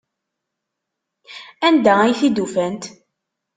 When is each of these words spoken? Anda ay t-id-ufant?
Anda 1.67 1.93
ay 1.99 2.13
t-id-ufant? 2.19 2.83